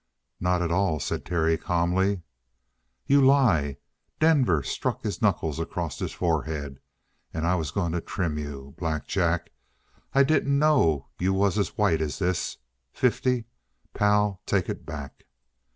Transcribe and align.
"Not 0.39 0.63
at 0.63 0.71
all," 0.71 0.99
said 0.99 1.23
Terry 1.23 1.59
calmly. 1.59 2.23
"You 3.05 3.23
lie!" 3.23 3.77
Denver 4.19 4.63
struck 4.63 5.03
his 5.03 5.21
knuckles 5.21 5.59
across 5.59 5.99
his 5.99 6.11
forehead. 6.11 6.79
"And 7.35 7.45
I 7.45 7.53
was 7.53 7.69
going 7.69 7.91
to 7.91 8.01
trim 8.01 8.39
you. 8.39 8.73
Black 8.79 9.05
Jack, 9.05 9.51
I 10.15 10.23
didn't 10.23 10.57
know 10.57 11.09
you 11.19 11.33
was 11.33 11.59
as 11.59 11.77
white 11.77 12.01
as 12.01 12.17
this. 12.17 12.57
Fifty? 12.91 13.45
Pal, 13.93 14.41
take 14.47 14.69
it 14.69 14.87
back!" 14.87 15.25